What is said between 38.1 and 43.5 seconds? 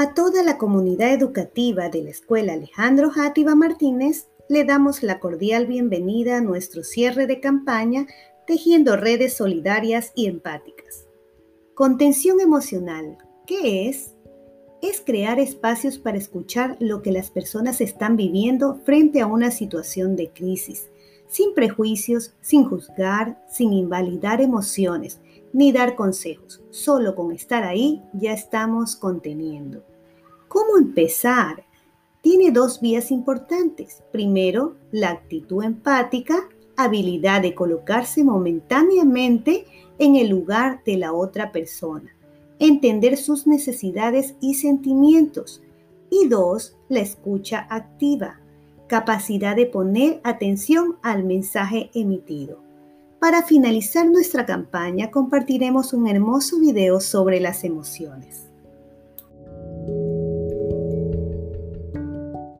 momentáneamente en el lugar de la otra persona, entender sus